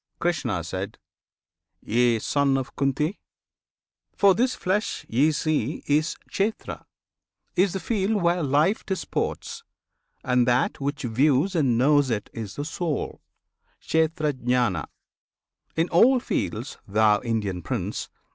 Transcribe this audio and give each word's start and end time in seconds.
Krishna. 0.17 0.63
Yea! 1.83 2.17
Son 2.17 2.57
of 2.57 2.75
Kunti! 2.75 3.19
for 4.17 4.33
this 4.33 4.55
flesh 4.55 5.05
ye 5.07 5.31
see 5.31 5.83
Is 5.85 6.15
Kshetra, 6.27 6.85
is 7.55 7.73
the 7.73 7.79
field 7.79 8.13
where 8.23 8.41
Life 8.41 8.83
disports; 8.83 9.63
And 10.23 10.47
that 10.47 10.81
which 10.81 11.03
views 11.03 11.55
and 11.55 11.77
knows 11.77 12.09
it 12.09 12.31
is 12.33 12.55
the 12.55 12.65
Soul, 12.65 13.21
Kshetrajna. 13.79 14.87
In 15.75 15.87
all 15.89 16.19
"fields," 16.19 16.79
thou 16.87 17.21
Indian 17.21 17.61
prince! 17.61 18.09